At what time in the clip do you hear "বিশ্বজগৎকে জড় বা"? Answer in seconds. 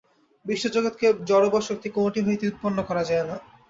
0.45-1.59